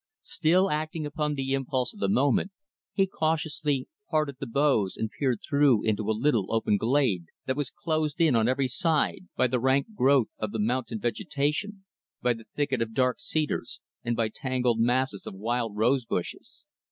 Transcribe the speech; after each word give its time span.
Still 0.23 0.71
acting 0.71 1.05
upon 1.05 1.35
the 1.35 1.53
impulse 1.53 1.93
of 1.93 1.99
the 1.99 2.09
moment, 2.09 2.49
he 2.91 3.05
cautiously 3.05 3.87
parted 4.09 4.37
the 4.39 4.47
boughs 4.47 4.97
and 4.97 5.11
peered 5.11 5.41
through 5.47 5.83
into 5.83 6.09
a 6.09 6.17
little, 6.17 6.51
open 6.51 6.77
glade 6.77 7.25
that 7.45 7.55
was 7.55 7.69
closed 7.69 8.19
in 8.19 8.35
on 8.35 8.47
every 8.47 8.67
side 8.67 9.27
by 9.35 9.45
the 9.45 9.59
rank 9.59 9.93
growth 9.93 10.29
of 10.39 10.53
the 10.53 10.59
mountain 10.59 10.99
vegetation, 10.99 11.85
by 12.19 12.33
the 12.33 12.45
thicket 12.55 12.81
of 12.81 12.95
dark 12.95 13.19
cedars 13.19 13.79
and 14.03 14.15
by 14.15 14.27
tangled 14.27 14.79
masses 14.79 15.27
of 15.27 15.35
wild 15.35 15.75
rose 15.77 16.03
bushes. 16.03 16.63